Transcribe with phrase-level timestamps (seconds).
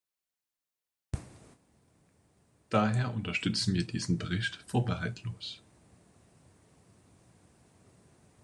[2.71, 5.61] Daher unterstützen wir diesen Bericht vorbehaltlos.